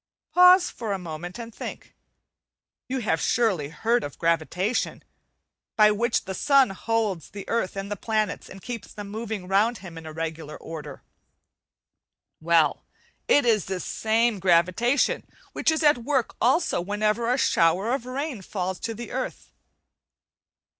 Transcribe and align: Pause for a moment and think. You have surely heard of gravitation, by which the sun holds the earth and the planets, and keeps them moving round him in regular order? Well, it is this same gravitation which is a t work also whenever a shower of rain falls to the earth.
Pause 0.33 0.71
for 0.71 0.93
a 0.93 0.97
moment 0.97 1.37
and 1.37 1.53
think. 1.53 1.93
You 2.89 3.01
have 3.01 3.21
surely 3.21 3.69
heard 3.69 4.03
of 4.03 4.17
gravitation, 4.17 5.03
by 5.75 5.91
which 5.91 6.25
the 6.25 6.33
sun 6.33 6.71
holds 6.71 7.29
the 7.29 7.47
earth 7.47 7.75
and 7.75 7.91
the 7.91 7.95
planets, 7.95 8.49
and 8.49 8.63
keeps 8.63 8.91
them 8.91 9.09
moving 9.09 9.47
round 9.47 9.77
him 9.77 9.99
in 9.99 10.09
regular 10.09 10.57
order? 10.57 11.03
Well, 12.39 12.83
it 13.27 13.45
is 13.45 13.65
this 13.65 13.85
same 13.85 14.39
gravitation 14.39 15.27
which 15.53 15.69
is 15.69 15.83
a 15.83 15.93
t 15.93 16.01
work 16.01 16.35
also 16.41 16.81
whenever 16.81 17.31
a 17.31 17.37
shower 17.37 17.93
of 17.93 18.07
rain 18.07 18.41
falls 18.41 18.79
to 18.79 18.95
the 18.95 19.11
earth. 19.11 19.51